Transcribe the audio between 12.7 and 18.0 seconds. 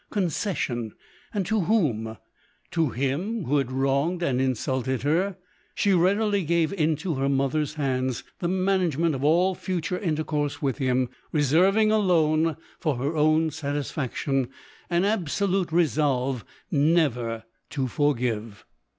for her own satisfaction, an absolute resolve never to